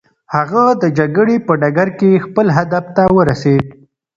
[0.35, 3.65] هغه د جګړې په ډګر کې خپل هدف ته ورسېد.